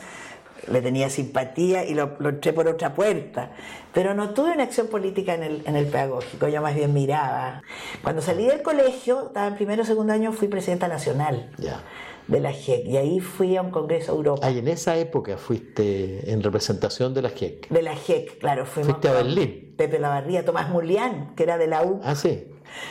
le 0.70 0.82
tenía 0.82 1.10
simpatía 1.10 1.84
y 1.84 1.94
lo, 1.94 2.16
entré 2.28 2.52
por 2.52 2.66
otra 2.66 2.94
puerta. 2.94 3.50
Pero 3.94 4.14
no 4.14 4.30
tuve 4.30 4.52
una 4.52 4.64
acción 4.64 4.88
política 4.88 5.34
en 5.34 5.42
el, 5.42 5.62
en 5.66 5.76
el 5.76 5.86
pedagógico, 5.86 6.48
yo 6.48 6.60
más 6.60 6.74
bien 6.74 6.92
miraba. 6.92 7.62
Cuando 8.02 8.20
salí 8.22 8.46
del 8.46 8.62
colegio, 8.62 9.28
estaba 9.28 9.46
en 9.46 9.54
primero 9.54 9.82
o 9.82 9.86
segundo 9.86 10.12
año, 10.12 10.32
fui 10.32 10.48
presidenta 10.48 10.88
nacional. 10.88 11.50
Ya 11.58 11.82
de 12.28 12.40
la 12.40 12.52
GEC 12.52 12.86
y 12.86 12.96
ahí 12.96 13.20
fui 13.20 13.56
a 13.56 13.62
un 13.62 13.70
congreso 13.70 14.12
Europa. 14.12 14.46
Ah, 14.46 14.50
en 14.50 14.68
esa 14.68 14.96
época 14.96 15.36
fuiste 15.36 16.30
en 16.30 16.42
representación 16.42 17.14
de 17.14 17.22
la 17.22 17.30
GEC. 17.30 17.68
De 17.68 17.82
la 17.82 17.96
GEC, 17.96 18.38
claro. 18.38 18.64
Fuimos 18.66 18.92
Fuiste 18.92 19.08
a 19.08 19.12
Berlín. 19.12 19.74
Pepe 19.76 19.98
Lavarría, 19.98 20.44
Tomás 20.44 20.70
Mulián, 20.70 21.34
que 21.34 21.42
era 21.42 21.58
de 21.58 21.66
la 21.66 21.82
U. 21.84 22.00
Ah, 22.04 22.14
sí. 22.14 22.48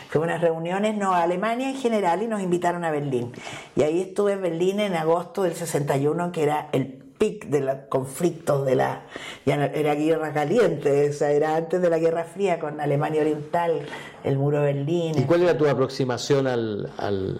Fue 0.10 0.22
unas 0.22 0.42
reuniones, 0.42 0.96
no, 0.96 1.14
a 1.14 1.24
Alemania 1.24 1.70
en 1.70 1.78
general 1.78 2.22
y 2.22 2.28
nos 2.28 2.42
invitaron 2.42 2.84
a 2.84 2.92
Berlín. 2.92 3.32
Y 3.76 3.84
ahí 3.84 4.02
estuve 4.02 4.34
en 4.34 4.42
Berlín 4.42 4.80
en 4.80 4.96
agosto 4.96 5.44
del 5.44 5.56
61, 5.56 6.32
que 6.32 6.44
era 6.44 6.70
el 6.72 7.02
pic 7.22 7.46
de 7.46 7.62
los 7.62 7.76
conflictos 7.88 8.66
de 8.66 8.76
la 8.76 9.04
ya 9.46 9.66
era 9.66 9.94
guerra 9.94 10.34
caliente, 10.34 11.10
o 11.10 11.14
sea, 11.14 11.32
era 11.32 11.56
antes 11.56 11.80
de 11.80 11.88
la 11.88 12.00
Guerra 12.00 12.24
Fría 12.24 12.60
con 12.60 12.82
Alemania 12.82 13.22
Oriental, 13.22 13.82
el 14.24 14.38
muro 14.38 14.60
de 14.62 14.74
Berlín. 14.74 15.14
¿Y 15.20 15.24
cuál 15.26 15.44
era 15.44 15.56
tu 15.56 15.68
aproximación 15.68 16.48
al, 16.48 16.92
al, 16.98 17.40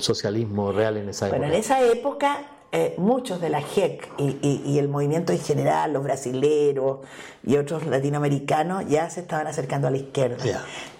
socialismo 0.00 0.72
real 0.72 0.96
en 0.96 1.08
esa 1.08 1.26
época? 1.26 1.38
Bueno, 1.38 1.54
en 1.54 1.60
esa 1.60 1.82
época 1.82 2.38
eh, 2.70 2.94
muchos 2.98 3.40
de 3.40 3.48
la 3.48 3.62
JEC 3.62 4.10
y, 4.18 4.78
el 4.78 4.88
movimiento 4.88 5.32
en 5.32 5.38
general, 5.38 5.94
los 5.94 6.02
brasileros 6.02 6.98
y 7.42 7.56
otros 7.56 7.86
latinoamericanos, 7.86 8.86
ya 8.86 9.08
se 9.08 9.20
estaban 9.20 9.46
acercando 9.46 9.88
a 9.88 9.90
la 9.90 9.96
izquierda. 9.96 10.36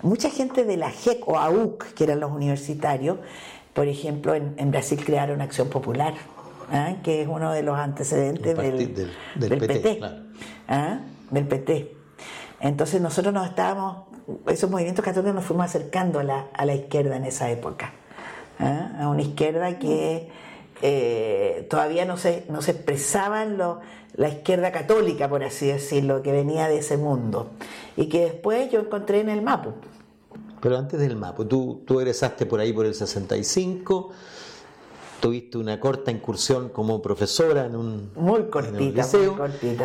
Mucha 0.00 0.30
gente 0.30 0.64
de 0.64 0.78
la 0.78 0.90
JEC 0.90 1.28
o 1.28 1.38
AUC, 1.38 1.92
que 1.92 2.04
eran 2.04 2.20
los 2.20 2.32
universitarios, 2.32 3.18
por 3.74 3.86
ejemplo, 3.86 4.34
en, 4.34 4.70
Brasil 4.70 5.04
crearon 5.04 5.42
Acción 5.42 5.68
Popular, 5.68 6.14
¿ah? 6.72 6.94
que 7.02 7.20
es 7.20 7.28
uno 7.28 7.52
de 7.52 7.62
los 7.62 7.78
antecedentes 7.78 8.56
del, 8.56 8.94
del, 9.34 9.58
PT. 9.58 10.00
¿ah? 10.68 11.00
Del 11.30 11.46
PT. 11.46 11.94
Entonces 12.60 13.02
nosotros 13.02 13.34
nos 13.34 13.46
estábamos, 13.46 14.04
esos 14.46 14.70
movimientos 14.70 15.04
católicos 15.04 15.34
nos 15.34 15.44
fuimos 15.44 15.66
acercando 15.66 16.18
a 16.18 16.24
la, 16.24 16.46
a 16.54 16.64
la 16.64 16.74
izquierda 16.74 17.14
en 17.16 17.26
esa 17.26 17.50
época. 17.50 17.92
¿Ah? 18.58 18.92
A 19.00 19.08
una 19.08 19.22
izquierda 19.22 19.78
que 19.78 20.28
eh, 20.82 21.66
todavía 21.70 22.04
no 22.04 22.16
se, 22.16 22.44
no 22.48 22.62
se 22.62 22.72
expresaban 22.72 23.58
la 24.14 24.28
izquierda 24.28 24.72
católica, 24.72 25.28
por 25.28 25.44
así 25.44 25.66
decirlo, 25.66 26.22
que 26.22 26.32
venía 26.32 26.68
de 26.68 26.78
ese 26.78 26.96
mundo. 26.96 27.50
Y 27.96 28.08
que 28.08 28.20
después 28.20 28.70
yo 28.70 28.80
encontré 28.80 29.20
en 29.20 29.28
el 29.28 29.42
Mapu. 29.42 29.72
Pero 30.60 30.76
antes 30.76 30.98
del 30.98 31.16
Mapu, 31.16 31.44
tú, 31.44 31.82
tú 31.86 32.00
egresaste 32.00 32.46
por 32.46 32.60
ahí 32.60 32.72
por 32.72 32.86
el 32.86 32.94
65 32.94 34.10
tuviste 35.20 35.58
una 35.58 35.80
corta 35.80 36.10
incursión 36.10 36.68
como 36.68 37.02
profesora 37.02 37.66
en 37.66 37.76
un 37.76 38.10
muy 38.14 38.44
cortita, 38.44 39.02
liceo, 39.02 39.36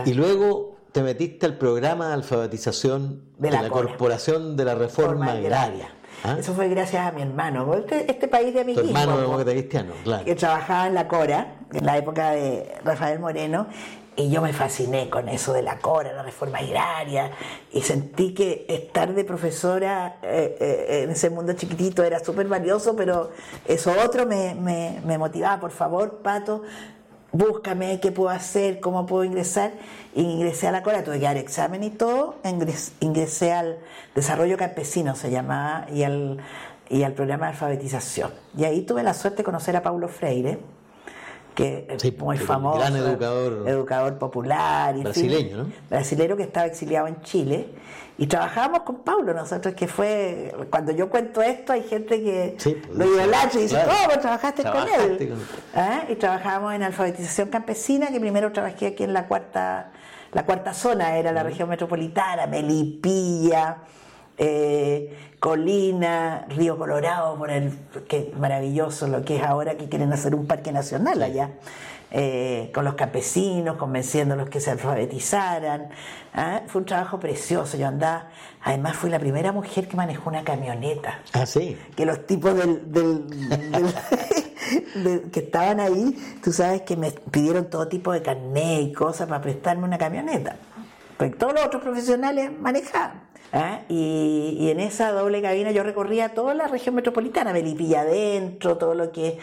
y 0.05 0.13
luego 0.13 0.75
te 0.91 1.01
metiste 1.01 1.45
al 1.45 1.57
programa 1.57 2.07
de 2.07 2.13
alfabetización 2.13 3.23
de, 3.37 3.51
la, 3.51 3.69
Corporación 3.69 4.55
de 4.55 4.65
la 4.65 4.75
Reforma 4.75 5.31
Agraria. 5.31 5.89
¿Ah? 6.23 6.37
Eso 6.39 6.53
fue 6.53 6.69
gracias 6.69 7.05
a 7.05 7.11
mi 7.11 7.21
hermano, 7.21 7.73
este, 7.75 8.09
este 8.09 8.27
país 8.29 8.53
de 8.53 8.61
amiguismo. 8.61 8.91
Tu 8.91 8.97
hermano 8.97 9.43
cristiano, 9.43 9.93
claro. 10.03 10.23
Que 10.23 10.35
trabajaba 10.35 10.87
en 10.87 10.93
la 10.93 11.07
Cora, 11.07 11.55
en 11.73 11.85
la 11.85 11.97
época 11.97 12.31
de 12.31 12.75
Rafael 12.85 13.19
Moreno, 13.19 13.67
y 14.15 14.29
yo 14.29 14.41
me 14.41 14.53
fasciné 14.53 15.09
con 15.09 15.27
eso 15.27 15.53
de 15.53 15.63
la 15.63 15.79
Cora, 15.79 16.13
la 16.13 16.23
reforma 16.23 16.59
agraria, 16.59 17.31
y 17.71 17.81
sentí 17.81 18.33
que 18.33 18.65
estar 18.69 19.13
de 19.13 19.23
profesora 19.25 20.17
eh, 20.21 20.55
eh, 20.59 21.01
en 21.03 21.09
ese 21.09 21.29
mundo 21.29 21.53
chiquitito 21.53 22.03
era 22.03 22.23
súper 22.23 22.47
valioso, 22.47 22.95
pero 22.95 23.31
eso 23.65 23.93
otro 24.05 24.25
me, 24.25 24.55
me, 24.55 25.01
me 25.05 25.17
motivaba, 25.17 25.59
por 25.59 25.71
favor, 25.71 26.19
Pato, 26.23 26.61
búscame 27.33 27.99
qué 27.99 28.11
puedo 28.11 28.29
hacer, 28.29 28.79
cómo 28.79 29.05
puedo 29.05 29.25
ingresar. 29.25 29.73
Ingresé 30.15 30.67
a 30.67 30.71
la 30.71 30.83
Cora, 30.83 31.03
tuve 31.03 31.19
que 31.19 31.25
dar 31.25 31.37
examen 31.37 31.83
y 31.83 31.89
todo. 31.89 32.35
Ingresé 33.01 33.51
al 33.51 33.79
desarrollo 34.15 34.55
campesino, 34.55 35.15
se 35.15 35.31
llamaba, 35.31 35.87
y 35.91 36.03
al, 36.03 36.37
y 36.89 37.03
al 37.03 37.13
programa 37.13 37.47
de 37.47 37.51
alfabetización. 37.53 38.31
Y 38.55 38.63
ahí 38.63 38.83
tuve 38.83 39.03
la 39.03 39.13
suerte 39.13 39.37
de 39.37 39.43
conocer 39.43 39.75
a 39.75 39.83
Paulo 39.83 40.07
Freire, 40.07 40.59
que 41.53 41.87
es 41.89 42.17
muy 42.19 42.37
famoso. 42.37 42.79
Gran 42.79 42.95
educador. 42.95 43.67
Educador 43.67 44.17
popular. 44.17 44.95
Y 44.97 45.03
brasileño, 45.03 45.57
¿no? 45.57 45.71
Brasileño 45.89 46.37
que 46.37 46.43
estaba 46.43 46.65
exiliado 46.65 47.07
en 47.07 47.21
Chile 47.21 47.69
y 48.17 48.27
trabajábamos 48.27 48.81
con 48.81 48.97
Pablo, 48.97 49.33
nosotros 49.33 49.73
que 49.73 49.87
fue, 49.87 50.53
cuando 50.69 50.91
yo 50.91 51.09
cuento 51.09 51.41
esto 51.41 51.73
hay 51.73 51.81
gente 51.81 52.21
que 52.21 52.57
pues, 52.61 52.75
lo 52.95 53.05
idolatra 53.05 53.59
y 53.59 53.63
dice, 53.63 53.77
¿cómo 53.83 54.19
trabajaste, 54.19 54.63
con 54.63 54.87
él? 54.87 55.33
¿Ah? 55.73 56.03
Y 56.07 56.15
trabajábamos 56.15 56.75
en 56.75 56.83
alfabetización 56.83 57.49
campesina, 57.49 58.07
que 58.07 58.19
primero 58.19 58.51
trabajé 58.51 58.87
aquí 58.87 59.03
en 59.03 59.13
la 59.13 59.27
cuarta, 59.27 59.91
la 60.31 60.45
cuarta 60.45 60.75
zona, 60.75 61.17
era 61.17 61.31
la 61.31 61.41
región 61.41 61.67
metropolitana, 61.67 62.45
Melipilla, 62.45 63.77
eh, 64.37 65.33
Colina, 65.39 66.45
Río 66.49 66.77
Colorado, 66.77 67.37
por 67.37 67.51
el, 67.51 67.71
que 68.07 68.33
maravilloso 68.37 69.07
lo 69.07 69.23
que 69.23 69.37
es 69.37 69.43
ahora 69.43 69.75
que 69.75 69.89
quieren 69.89 70.13
hacer 70.13 70.35
un 70.35 70.47
parque 70.47 70.71
nacional 70.71 71.21
allá. 71.21 71.51
Eh, 72.15 72.69
con 72.75 72.85
los 72.85 72.93
campesinos, 72.93 73.75
convenciéndolos 73.75 74.47
que 74.47 74.59
se 74.59 74.69
alfabetizaran. 74.69 75.89
¿ah? 76.35 76.61
Fue 76.67 76.81
un 76.81 76.85
trabajo 76.85 77.19
precioso. 77.19 77.75
Yo 77.75 77.87
andaba, 77.87 78.29
además 78.61 78.95
fui 78.97 79.09
la 79.09 79.17
primera 79.17 79.51
mujer 79.51 79.87
que 79.87 79.97
manejó 79.97 80.29
una 80.29 80.43
camioneta. 80.43 81.21
Ah, 81.33 81.47
sí. 81.47 81.75
Que 81.95 82.05
los 82.05 82.27
tipos 82.27 82.53
del, 82.85 83.25
que 85.31 85.39
estaban 85.39 85.79
ahí, 85.79 86.15
tú 86.43 86.53
sabes 86.53 86.83
que 86.83 86.95
me 86.95 87.09
pidieron 87.09 87.67
todo 87.67 87.87
tipo 87.87 88.11
de 88.11 88.21
carnet 88.21 88.81
y 88.81 88.93
cosas 88.93 89.27
para 89.27 89.41
prestarme 89.41 89.83
una 89.83 89.97
camioneta. 89.97 90.55
Porque 91.17 91.35
todos 91.35 91.53
los 91.53 91.65
otros 91.65 91.81
profesionales 91.81 92.51
manejaban. 92.59 93.22
¿Ah? 93.53 93.81
Y, 93.87 94.69
en 94.69 94.79
esa 94.79 95.11
doble 95.11 95.41
cabina 95.41 95.71
yo 95.71 95.83
recorría 95.83 96.33
toda 96.33 96.53
la 96.53 96.67
región 96.67 96.95
metropolitana, 96.95 97.53
Melipilla 97.53 98.01
adentro, 98.01 98.77
todo 98.77 98.95
lo 98.95 99.11
que 99.11 99.27
eh, 99.27 99.37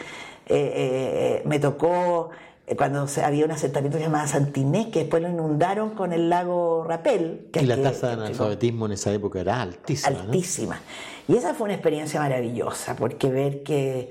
eh, 0.47 1.41
me 1.45 1.59
tocó 1.59 2.29
eh, 2.67 2.75
cuando 2.75 3.07
había 3.23 3.45
un 3.45 3.51
asentamiento 3.51 3.97
llamado 3.97 4.27
Santinés, 4.27 4.87
que 4.87 4.99
después 4.99 5.23
lo 5.23 5.29
inundaron 5.29 5.91
con 5.91 6.13
el 6.13 6.29
lago 6.29 6.83
Rapel. 6.87 7.47
y 7.53 7.65
la 7.65 7.81
tasa 7.81 8.07
de 8.07 8.13
analfabetismo 8.13 8.85
en 8.85 8.91
esa 8.91 9.11
época 9.11 9.39
era 9.39 9.61
altísima. 9.61 10.19
Altísima. 10.19 10.79
Y 11.27 11.35
esa 11.35 11.53
fue 11.53 11.65
una 11.65 11.73
experiencia 11.73 12.19
maravillosa, 12.19 12.95
porque 12.95 13.29
ver 13.29 13.63
que 13.63 14.09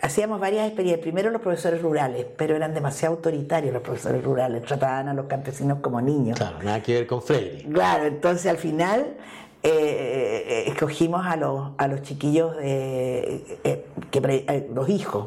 hacíamos 0.00 0.40
varias 0.40 0.66
experiencias. 0.66 1.02
Primero 1.02 1.30
los 1.30 1.40
profesores 1.40 1.82
rurales, 1.82 2.26
pero 2.36 2.56
eran 2.56 2.74
demasiado 2.74 3.16
autoritarios 3.16 3.72
los 3.72 3.82
profesores 3.82 4.22
rurales, 4.22 4.62
trataban 4.62 5.08
a 5.08 5.14
los 5.14 5.26
campesinos 5.26 5.78
como 5.80 6.00
niños. 6.00 6.38
Claro, 6.38 6.62
nada 6.62 6.82
que 6.82 6.94
ver 6.94 7.06
con 7.06 7.22
Freire. 7.22 7.64
Claro, 7.72 8.06
entonces 8.06 8.46
al 8.46 8.58
final 8.58 9.16
eh, 9.62 10.44
eh, 10.46 10.64
escogimos 10.68 11.26
a 11.26 11.36
los, 11.36 11.70
a 11.78 11.88
los 11.88 12.02
chiquillos, 12.02 12.56
de, 12.56 13.84
que, 14.10 14.66
los 14.72 14.88
hijos 14.88 15.26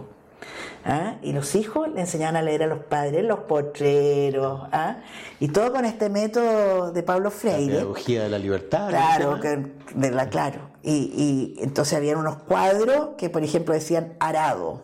¿ah? 0.86 1.16
y 1.22 1.34
los 1.34 1.56
hijos 1.56 1.90
le 1.90 2.02
enseñaban 2.02 2.36
a 2.36 2.42
leer 2.42 2.64
a 2.64 2.68
los 2.68 2.80
padres 2.80 3.24
los 3.24 3.40
potreros, 3.42 4.68
¿ah? 4.72 4.98
y 5.40 5.48
todo 5.50 5.72
con 5.72 5.86
este 5.86 6.10
método 6.10 6.92
de 6.92 7.04
Pablo 7.04 7.32
Freire. 7.32 7.74
La 7.74 7.80
pedagogía 7.80 8.24
de 8.24 8.30
la 8.30 8.40
libertad. 8.40 8.90
Claro, 8.90 9.38
de 9.38 10.12
la, 10.12 10.30
claro. 10.30 10.70
Y, 10.84 11.56
entonces 11.60 11.98
habían 11.98 12.18
unos 12.18 12.38
cuadros 12.38 13.10
que, 13.18 13.30
por 13.30 13.44
ejemplo, 13.44 13.74
decían 13.74 14.14
arado, 14.20 14.82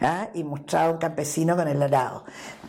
¿ah? 0.00 0.28
y 0.34 0.44
mostraba 0.44 0.90
un 0.90 0.98
campesino 0.98 1.56
con 1.56 1.68
el 1.68 1.82
arado. 1.82 2.24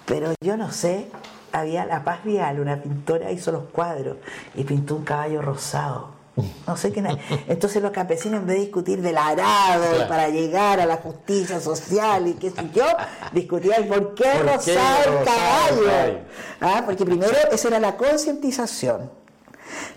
Pero 0.06 0.34
yo 0.42 0.58
no 0.58 0.72
sé, 0.72 1.08
había 1.52 1.86
La 1.86 2.04
Paz 2.04 2.24
Vial, 2.24 2.60
una 2.60 2.82
pintora, 2.82 3.32
hizo 3.32 3.52
los 3.52 3.64
cuadros 3.66 4.18
y 4.56 4.64
pintó 4.64 4.96
un 4.96 5.04
caballo 5.04 5.42
rosado 5.42 6.21
no 6.68 6.78
sé 6.78 6.92
qué. 6.92 7.04
Entonces 7.48 7.82
los 7.82 7.92
campesinos, 7.92 8.42
en 8.42 8.48
vez 8.48 8.58
de 8.58 8.62
discutir 8.64 9.02
del 9.02 9.18
arado 9.18 10.08
para 10.08 10.30
llegar 10.30 10.80
a 10.80 10.86
la 10.86 10.98
justicia 10.98 11.60
social 11.60 12.28
y 12.28 12.34
qué 12.34 12.52
sé 12.52 12.70
yo, 12.74 12.86
discutían 13.32 13.88
por 13.88 14.14
qué 14.16 14.34
rosar 14.42 15.08
el 15.08 15.26
caballo. 15.26 16.20
Ah, 16.60 16.84
porque 16.86 17.06
primero 17.06 17.34
esa 17.52 17.68
era 17.68 17.80
la 17.80 17.98
concientización. 17.98 19.12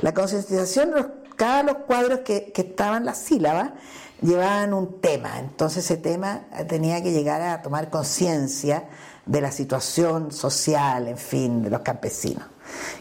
La 0.01 0.15
concientización, 0.15 1.13
cada 1.37 1.63
los 1.63 1.77
cuadros 1.79 2.21
que, 2.21 2.53
que 2.53 2.63
estaban 2.63 3.05
las 3.05 3.19
sílabas 3.19 3.71
llevaban 4.23 4.73
un 4.73 5.01
tema. 5.01 5.39
Entonces 5.39 5.85
ese 5.85 5.97
tema 5.97 6.43
tenía 6.69 7.03
que 7.03 7.13
llegar 7.13 7.43
a 7.43 7.63
tomar 7.63 7.91
conciencia 7.91 8.85
de 9.27 9.41
la 9.41 9.51
situación 9.51 10.33
social, 10.33 11.09
en 11.09 11.19
fin, 11.19 11.63
de 11.63 11.71
los 11.71 11.81
campesinos. 11.81 12.45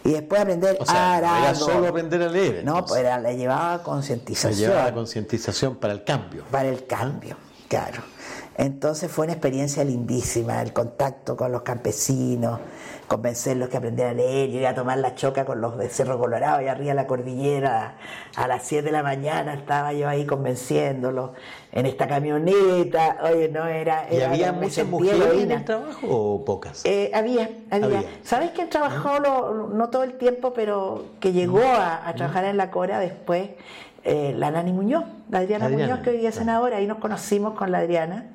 Y 0.03 0.11
después 0.11 0.41
aprender 0.41 0.77
o 0.79 0.85
sea, 0.85 1.19
No 1.21 1.37
era 1.45 1.55
solo 1.55 1.87
aprender 1.87 2.21
a 2.21 2.27
leer. 2.27 2.63
No, 2.63 2.85
pues 2.85 2.99
era, 2.99 3.19
le 3.19 3.37
llevaba 3.37 3.81
concientización. 3.83 4.51
Le 4.51 4.67
llevaba 4.67 4.93
concientización 4.93 5.75
para 5.75 5.93
el 5.93 6.03
cambio. 6.03 6.43
Para 6.51 6.69
el 6.69 6.85
cambio, 6.85 7.37
claro. 7.67 8.01
Entonces 8.57 9.11
fue 9.11 9.25
una 9.25 9.33
experiencia 9.33 9.83
lindísima, 9.83 10.61
el 10.61 10.73
contacto 10.73 11.35
con 11.35 11.51
los 11.51 11.63
campesinos, 11.63 12.59
convencerlos 13.07 13.69
que 13.69 13.77
aprendieran 13.77 14.13
a 14.13 14.17
leer. 14.17 14.49
Iba 14.49 14.69
a 14.69 14.75
tomar 14.75 14.99
la 14.99 15.15
choca 15.15 15.43
con 15.43 15.59
los 15.59 15.77
de 15.77 15.89
Cerro 15.89 16.19
Colorado 16.19 16.61
y 16.61 16.67
arriba 16.67 16.89
de 16.89 16.95
la 16.95 17.07
cordillera 17.07 17.97
a 18.35 18.47
las 18.47 18.63
7 18.63 18.83
de 18.83 18.91
la 18.91 19.01
mañana 19.01 19.55
estaba 19.55 19.93
yo 19.93 20.07
ahí 20.07 20.25
convenciéndolos 20.25 21.31
en 21.71 21.87
esta 21.87 22.07
camioneta. 22.07 23.17
Oye, 23.23 23.49
no 23.49 23.65
era. 23.65 24.07
¿Y 24.11 24.21
había 24.21 24.51
muchas 24.53 24.87
mujeres 24.87 25.41
en 25.41 25.51
el 25.51 25.65
trabajo 25.65 26.07
o 26.07 26.45
pocas? 26.45 26.85
Eh, 26.85 27.09
había, 27.13 27.49
había, 27.71 28.03
¿Sabes 28.23 28.51
quién 28.51 28.69
trabajó, 28.69 29.19
no 29.19 29.89
todo 29.89 30.03
el 30.03 30.13
tiempo, 30.13 30.53
pero 30.53 31.05
que 31.19 31.31
llegó 31.33 31.63
a, 31.63 32.13
trabajar 32.15 32.45
en 32.45 32.57
la 32.57 32.69
Cora 32.69 32.99
después? 32.99 33.49
Eh, 34.05 34.33
la 34.37 34.51
Nani 34.51 34.73
Muñoz, 34.73 35.05
la 35.29 35.39
Adriana, 35.39 35.69
Muñoz, 35.69 35.99
que 35.99 36.09
hoy 36.09 36.25
es 36.25 36.35
senadora, 36.35 36.75
ahí 36.75 36.85
nos 36.85 36.97
conocimos 36.97 37.53
con 37.53 37.71
la 37.71 37.77
Adriana. 37.79 38.31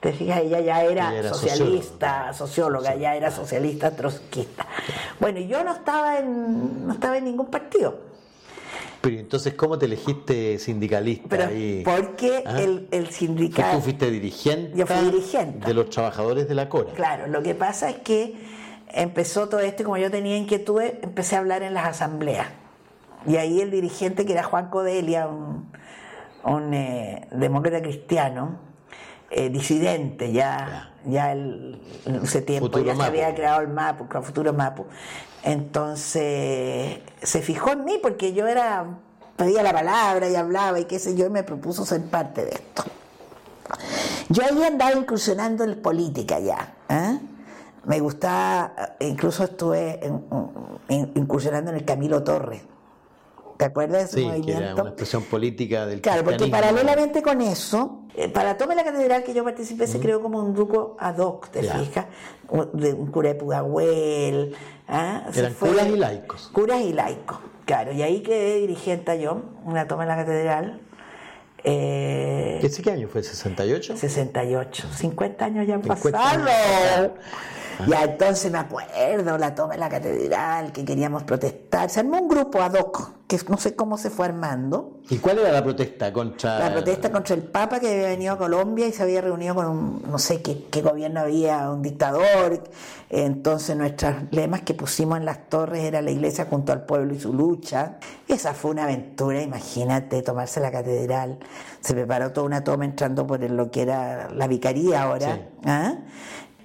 Te 0.00 0.12
fijas, 0.12 0.42
ella 0.42 0.60
ya 0.60 0.84
era, 0.84 1.34
socialista, 1.34 2.32
socióloga, 2.32 2.94
ya 2.94 3.16
era 3.16 3.32
socialista, 3.32 3.90
trotskista. 3.90 4.66
Bueno, 5.18 5.40
yo 5.40 5.64
no 5.64 5.72
estaba 5.72 6.18
en, 6.18 6.86
no 6.86 6.92
estaba 6.92 7.18
en 7.18 7.24
ningún 7.24 7.46
partido. 7.46 7.98
Pero 9.00 9.18
entonces, 9.18 9.54
¿cómo 9.54 9.76
te 9.76 9.86
elegiste 9.86 10.58
sindicalista? 10.58 11.28
Pero, 11.28 11.48
Porque 11.84 12.44
¿Ah? 12.46 12.60
el, 12.60 12.88
el 12.90 13.08
sindicato... 13.10 13.76
¿Tú 13.76 13.82
fuiste 13.82 14.10
dirigente? 14.10 14.76
Yo 14.76 14.86
fui 14.86 15.10
dirigente. 15.10 15.66
De 15.66 15.74
los 15.74 15.90
trabajadores 15.90 16.48
de 16.48 16.54
la 16.54 16.68
CORA. 16.68 16.92
Claro, 16.92 17.26
lo 17.26 17.42
que 17.42 17.54
pasa 17.54 17.90
es 17.90 17.96
que 17.98 18.34
empezó 18.92 19.48
todo 19.48 19.60
esto, 19.60 19.82
como 19.82 19.96
yo 19.96 20.10
tenía 20.10 20.36
inquietudes, 20.36 20.94
empecé 21.02 21.36
a 21.36 21.40
hablar 21.40 21.62
en 21.62 21.74
las 21.74 21.86
asambleas. 21.86 22.48
Y 23.26 23.36
ahí 23.36 23.60
el 23.60 23.70
dirigente, 23.70 24.24
que 24.24 24.32
era 24.32 24.44
Juan 24.44 24.70
Codelia, 24.70 25.26
un, 25.26 25.70
un 26.44 26.74
eh, 26.74 27.26
demócrata 27.32 27.82
cristiano, 27.82 28.67
eh, 29.30 29.50
disidente, 29.50 30.32
ya, 30.32 30.92
ya 31.04 31.32
el, 31.32 31.80
en 32.06 32.16
ese 32.16 32.42
tiempo 32.42 32.78
ya 32.78 32.96
se 32.96 33.02
había 33.02 33.34
creado 33.34 33.60
el 33.60 33.68
MAPU, 33.68 34.06
el 34.16 34.22
Futuro 34.22 34.52
MAPU. 34.52 34.86
Entonces 35.42 37.00
se 37.22 37.42
fijó 37.42 37.72
en 37.72 37.84
mí 37.84 37.98
porque 38.02 38.32
yo 38.32 38.46
era, 38.46 38.86
pedía 39.36 39.62
la 39.62 39.72
palabra 39.72 40.28
y 40.28 40.34
hablaba 40.34 40.80
y 40.80 40.86
qué 40.86 40.98
sé 40.98 41.16
yo, 41.16 41.26
y 41.26 41.30
me 41.30 41.42
propuso 41.42 41.84
ser 41.84 42.02
parte 42.06 42.44
de 42.44 42.52
esto. 42.52 42.84
Yo 44.30 44.44
ahí 44.44 44.62
andaba 44.62 44.92
incursionando 44.92 45.64
en 45.64 45.80
política 45.80 46.38
ya. 46.38 46.74
¿eh? 46.88 47.18
Me 47.84 48.00
gustaba, 48.00 48.72
incluso 49.00 49.44
estuve 49.44 50.00
incursionando 50.88 51.70
en 51.70 51.76
el 51.76 51.84
Camilo 51.84 52.22
Torres. 52.22 52.62
¿Te 53.58 53.64
acuerdas 53.64 53.98
de 53.98 54.04
ese 54.04 54.16
sí, 54.18 54.24
movimiento? 54.24 54.60
Que 54.60 54.64
era 54.66 54.74
una 54.74 54.90
expresión 54.90 55.22
política 55.24 55.84
del 55.84 56.00
Claro, 56.00 56.22
porque 56.22 56.46
paralelamente 56.46 57.22
con 57.22 57.40
eso, 57.40 58.04
eh, 58.14 58.28
para 58.28 58.56
Tome 58.56 58.76
la 58.76 58.84
Catedral 58.84 59.24
que 59.24 59.34
yo 59.34 59.42
participé 59.42 59.88
se 59.88 59.98
creó 59.98 60.22
como 60.22 60.40
un 60.40 60.54
grupo 60.54 60.96
ad 61.00 61.18
hoc, 61.18 61.48
¿te 61.48 61.62
fijas? 61.64 62.06
De 62.72 62.92
un 62.92 63.10
cura 63.10 63.30
de 63.30 63.34
Pudahuel. 63.34 64.54
¿ah? 64.86 65.24
Eran 65.34 65.54
curas 65.54 65.88
y 65.88 65.96
laicos. 65.96 66.50
Curas 66.52 66.80
y 66.82 66.92
laicos, 66.92 67.38
claro. 67.64 67.92
Y 67.92 68.02
ahí 68.02 68.22
quedé 68.22 68.60
dirigente 68.60 69.20
yo, 69.20 69.42
una 69.64 69.88
toma 69.88 70.04
en 70.04 70.08
la 70.08 70.16
Catedral. 70.16 70.80
Eh, 71.64 72.60
¿Qué 72.60 72.90
año 72.92 73.08
fue? 73.08 73.22
¿68? 73.22 73.96
68. 73.96 74.88
50 74.94 75.44
años 75.44 75.66
ya 75.66 75.74
han 75.74 75.82
pasado. 75.82 77.14
Ya 77.86 78.04
entonces 78.04 78.50
me 78.50 78.58
acuerdo, 78.58 79.38
la 79.38 79.54
toma 79.54 79.74
en 79.74 79.80
la 79.80 79.88
catedral, 79.88 80.72
que 80.72 80.84
queríamos 80.84 81.22
protestar. 81.22 81.90
Se 81.90 82.00
armó 82.00 82.18
un 82.18 82.28
grupo 82.28 82.60
ad 82.60 82.74
hoc, 82.74 83.12
que 83.26 83.38
no 83.48 83.56
sé 83.56 83.76
cómo 83.76 83.96
se 83.98 84.10
fue 84.10 84.26
armando. 84.26 84.98
¿Y 85.10 85.18
cuál 85.18 85.38
era 85.38 85.52
la 85.52 85.62
protesta 85.62 86.12
contra...? 86.12 86.58
La 86.58 86.72
protesta 86.72 87.12
contra 87.12 87.34
el 87.34 87.42
Papa 87.42 87.78
que 87.78 87.90
había 87.90 88.08
venido 88.08 88.34
a 88.34 88.38
Colombia 88.38 88.86
y 88.86 88.92
se 88.92 89.02
había 89.02 89.20
reunido 89.20 89.54
con 89.54 89.66
un, 89.66 90.02
no 90.10 90.18
sé 90.18 90.42
qué, 90.42 90.66
qué 90.70 90.82
gobierno 90.82 91.20
había, 91.20 91.70
un 91.70 91.82
dictador. 91.82 92.64
Entonces 93.10 93.76
nuestros 93.76 94.14
lemas 94.30 94.62
que 94.62 94.74
pusimos 94.74 95.18
en 95.18 95.24
las 95.24 95.48
torres 95.48 95.84
era 95.84 96.02
la 96.02 96.10
iglesia 96.10 96.46
junto 96.50 96.72
al 96.72 96.84
pueblo 96.84 97.14
y 97.14 97.20
su 97.20 97.32
lucha. 97.32 97.98
Esa 98.26 98.54
fue 98.54 98.72
una 98.72 98.84
aventura, 98.84 99.40
imagínate, 99.40 100.20
tomarse 100.22 100.60
la 100.60 100.70
catedral. 100.70 101.38
Se 101.80 101.94
preparó 101.94 102.32
toda 102.32 102.46
una 102.46 102.64
toma 102.64 102.84
entrando 102.84 103.26
por 103.26 103.40
lo 103.40 103.70
que 103.70 103.82
era 103.82 104.28
la 104.30 104.46
vicaría 104.46 105.02
ahora. 105.02 105.48
¿ah? 105.64 105.94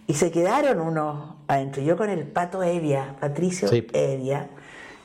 Y 0.08 0.14
se 0.16 0.32
quedaron 0.32 0.82
unos 0.82 1.36
adentro. 1.48 1.82
Yo 1.82 1.98
con 1.98 2.10
el 2.10 2.26
pato 2.26 2.62
Evia, 2.64 3.16
Patricio 3.20 3.70
Evia, 3.72 4.50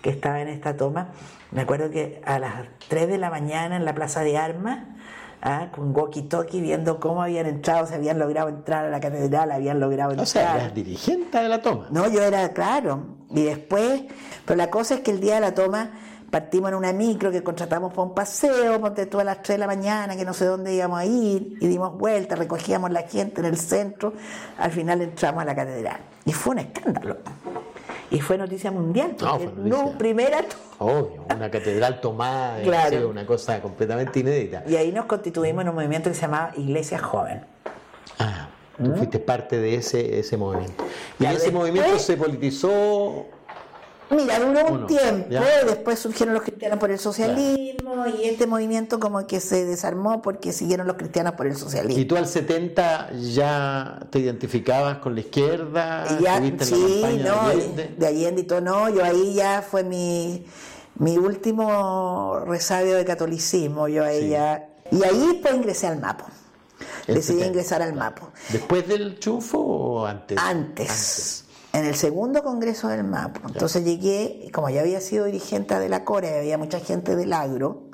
que 0.03 0.11
estaba 0.11 0.41
en 0.41 0.49
esta 0.49 0.77
toma, 0.77 1.09
me 1.51 1.63
acuerdo 1.63 1.91
que 1.91 2.21
a 2.25 2.39
las 2.39 2.67
3 2.89 3.09
de 3.09 3.19
la 3.19 3.31
mañana 3.31 3.77
en 3.77 3.85
la 3.85 3.95
Plaza 3.95 4.23
de 4.23 4.37
Armas, 4.37 4.81
¿ah? 5.43 5.69
con 5.73 5.95
walkie-talkie, 5.95 6.61
viendo 6.61 7.01
cómo 7.01 7.23
habían 7.23 7.47
entrado, 7.47 7.87
se 7.87 7.95
habían 7.95 8.19
logrado 8.19 8.49
entrar 8.49 8.85
a 8.85 8.91
la 8.91 9.01
catedral, 9.01 9.51
habían 9.51 9.81
logrado 9.81 10.11
entrar. 10.11 10.27
O 10.27 10.31
sea, 10.31 10.57
eras 10.57 10.75
dirigente 10.75 11.39
de 11.39 11.49
la 11.49 11.63
toma. 11.63 11.87
No, 11.91 12.09
yo 12.09 12.23
era, 12.23 12.53
claro. 12.53 13.19
Y 13.31 13.45
después, 13.45 14.03
pero 14.45 14.57
la 14.57 14.71
cosa 14.71 14.95
es 14.95 15.01
que 15.01 15.11
el 15.11 15.21
día 15.21 15.37
de 15.37 15.41
la 15.41 15.55
toma 15.55 15.91
partimos 16.31 16.71
en 16.71 16.77
una 16.77 16.93
micro 16.93 17.31
que 17.31 17.43
contratamos 17.43 17.93
para 17.93 18.03
un 18.03 18.15
paseo, 18.15 18.81
ponte 18.81 19.07
tú 19.07 19.19
a 19.19 19.25
las 19.25 19.43
3 19.43 19.57
de 19.57 19.59
la 19.59 19.67
mañana, 19.67 20.17
que 20.17 20.25
no 20.25 20.35
sé 20.35 20.45
dónde 20.45 20.75
íbamos 20.75 20.99
a 20.99 21.05
ir, 21.05 21.57
y 21.61 21.67
dimos 21.67 21.97
vuelta, 21.97 22.37
recogíamos 22.37 22.91
la 22.91 23.03
gente 23.03 23.41
en 23.41 23.47
el 23.47 23.57
centro, 23.57 24.13
al 24.59 24.71
final 24.71 25.01
entramos 25.01 25.43
a 25.43 25.45
la 25.45 25.55
catedral. 25.55 26.01
Y 26.25 26.33
fue 26.33 26.53
un 26.53 26.59
escándalo. 26.59 27.17
Y 28.11 28.21
fue 28.21 28.39
noticia 28.39 28.71
mundial, 28.71 29.17
porque 29.19 29.51
no, 29.57 29.93
primera 29.99 30.39
Obvio, 30.79 31.27
una 31.35 31.51
catedral 31.51 32.01
tomada, 32.01 32.63
claro. 32.63 33.09
una 33.09 33.27
cosa 33.27 33.61
completamente 33.61 34.21
inédita. 34.21 34.63
Y 34.67 34.77
ahí 34.77 34.93
nos 34.93 35.07
constituimos 35.07 35.63
en 35.63 35.71
un 35.71 35.75
movimiento 35.75 36.09
que 36.09 36.15
se 36.15 36.23
llamaba 36.23 36.53
Iglesia 36.57 36.99
Joven. 36.99 37.45
Ah, 38.19 38.49
tú 38.77 38.91
¿Mm? 38.91 38.97
fuiste 38.97 39.19
parte 39.19 39.59
de 39.59 39.75
ese, 39.75 40.21
ese 40.21 40.37
movimiento. 40.37 40.85
Y 41.19 41.27
ese 41.27 41.51
movimiento 41.51 41.99
se 41.99 42.17
politizó 42.17 43.27
Mira, 44.11 44.41
duró 44.41 44.67
un 44.69 44.87
tiempo, 44.87 45.29
después 45.67 45.99
surgieron 45.99 46.35
los 46.35 46.43
cristianos 46.43 46.79
por 46.79 46.91
el 46.91 46.99
socialismo 46.99 48.07
y 48.07 48.25
este 48.25 48.47
movimiento 48.47 48.99
como 48.99 49.27
que 49.27 49.41
se 49.41 49.67
desarmó 49.67 50.23
porque 50.23 50.53
siguieron 50.53 50.87
los 50.87 50.97
cristianos 50.97 51.35
por 51.35 51.47
el 51.47 51.57
socialismo. 51.57 52.01
¿Y 52.01 52.07
tú 52.07 52.17
al 52.17 52.27
70 52.27 53.13
ya 53.13 54.01
te 54.11 54.21
identificabas 54.21 54.99
con 54.99 55.15
la 55.15 55.21
izquierda? 55.21 56.07
Ya, 56.21 56.41
sí, 56.61 57.03
no, 57.23 57.49
de 57.99 58.07
Allende? 58.07 58.43
y 58.43 58.45
todo, 58.45 58.61
no, 58.61 58.89
yo 58.89 59.05
ahí 59.05 59.35
ya 59.35 59.63
fue 59.63 59.85
mi, 59.85 60.47
mi 60.97 61.19
último 61.19 62.41
resabio 62.47 62.97
de 62.97 63.05
catolicismo, 63.05 63.89
yo 63.89 64.05
ahí 64.05 64.31
ya... 64.31 64.69
Y 64.91 65.05
ahí 65.05 65.39
pues 65.43 65.55
ingresé 65.55 65.87
al 65.87 66.01
MAPO. 66.01 66.25
Decidí 67.07 67.43
ingresar 67.43 67.83
al 67.83 67.93
MAPO. 67.93 68.33
¿Después 68.51 68.89
del 68.89 69.19
chufo 69.19 69.59
o 69.59 70.07
antes? 70.07 70.39
Antes 70.39 71.45
en 71.79 71.87
el 71.87 71.95
segundo 71.95 72.43
congreso 72.43 72.89
del 72.89 73.05
MAP. 73.05 73.37
Entonces 73.47 73.85
llegué, 73.85 74.51
como 74.53 74.69
ya 74.71 74.81
había 74.81 75.01
sido 75.01 75.25
dirigente 75.25 75.79
de 75.79 75.89
la 75.89 76.05
CORE, 76.05 76.39
había 76.39 76.59
mucha 76.59 76.81
gente 76.81 77.17
del 77.17 77.33
agro, 77.33 77.89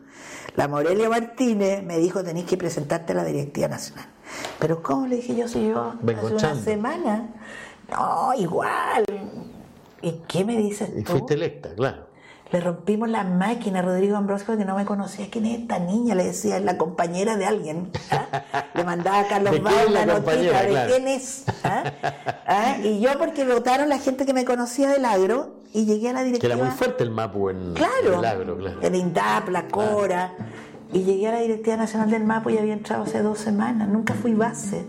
la 0.56 0.68
Morelia 0.68 1.08
Martínez 1.08 1.82
me 1.82 1.98
dijo, 1.98 2.22
tenéis 2.22 2.46
que 2.46 2.56
presentarte 2.56 3.12
a 3.12 3.16
la 3.16 3.24
directiva 3.24 3.68
nacional. 3.68 4.06
Pero 4.58 4.82
¿cómo 4.82 5.06
le 5.06 5.16
dije 5.16 5.34
yo 5.34 5.48
si 5.48 5.68
yo 5.68 5.94
hace 6.02 6.34
una 6.34 6.54
semana? 6.54 7.28
No, 7.90 8.32
igual. 8.34 9.04
¿Y 10.00 10.12
qué 10.28 10.44
me 10.44 10.56
dices 10.56 10.92
tú? 10.92 10.98
Y 10.98 11.04
fuiste 11.04 11.34
electa, 11.34 11.74
claro. 11.74 12.13
Le 12.54 12.60
rompimos 12.60 13.08
la 13.08 13.24
máquina 13.24 13.80
a 13.80 13.82
Rodrigo 13.82 14.16
Ambrosio 14.16 14.56
que 14.56 14.64
no 14.64 14.76
me 14.76 14.84
conocía. 14.84 15.26
¿Quién 15.28 15.44
es 15.46 15.62
esta 15.62 15.80
niña? 15.80 16.14
Le 16.14 16.22
decía, 16.22 16.56
es 16.56 16.62
la 16.62 16.78
compañera 16.78 17.36
de 17.36 17.46
alguien. 17.46 17.90
¿ah? 18.12 18.68
Le 18.74 18.84
mandaba 18.84 19.18
a 19.18 19.26
Carlos 19.26 19.60
Val 19.60 19.92
la, 19.92 20.06
notita 20.06 20.62
de 20.62 20.86
quién 20.86 21.08
es. 21.08 21.46
¿Ah? 21.64 21.82
¿Ah? 22.46 22.76
Y 22.80 23.00
yo 23.00 23.18
porque 23.18 23.44
votaron 23.44 23.88
la 23.88 23.98
gente 23.98 24.24
que 24.24 24.32
me 24.32 24.44
conocía 24.44 24.88
del 24.88 25.04
agro 25.04 25.56
y 25.72 25.84
llegué 25.84 26.10
a 26.10 26.12
la 26.12 26.22
directiva. 26.22 26.54
Que 26.54 26.60
era 26.60 26.64
muy 26.64 26.78
fuerte 26.78 27.02
el 27.02 27.10
MAPU 27.10 27.50
en, 27.50 27.74
claro, 27.74 28.20
el 28.20 28.24
agro, 28.24 28.56
claro. 28.56 28.80
El 28.82 28.94
INDAP, 28.94 29.48
la 29.48 29.66
CORA. 29.66 30.34
Y 30.92 31.02
llegué 31.02 31.26
a 31.26 31.32
la 31.32 31.40
Directiva 31.40 31.76
Nacional 31.76 32.08
del 32.08 32.22
MAPU 32.22 32.50
y 32.50 32.58
había 32.58 32.74
entrado 32.74 33.02
hace 33.02 33.20
dos 33.20 33.38
semanas. 33.38 33.88
Nunca 33.88 34.14
fui 34.14 34.32
base. 34.32 34.86